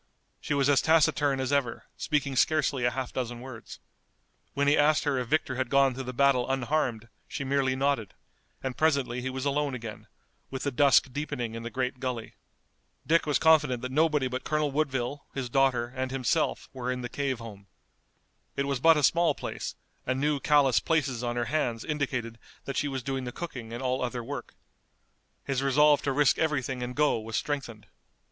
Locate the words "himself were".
16.09-16.91